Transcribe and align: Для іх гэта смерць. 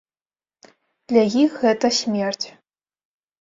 Для 1.13 1.25
іх 1.43 1.51
гэта 1.65 1.87
смерць. 1.99 2.47